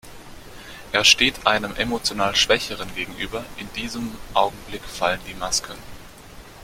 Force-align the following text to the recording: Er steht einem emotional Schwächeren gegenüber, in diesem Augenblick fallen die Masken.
Er 0.93 1.05
steht 1.05 1.45
einem 1.45 1.75
emotional 1.75 2.35
Schwächeren 2.35 2.91
gegenüber, 2.95 3.45
in 3.57 3.71
diesem 3.73 4.15
Augenblick 4.33 4.83
fallen 4.83 5.19
die 5.27 5.35
Masken. 5.35 5.75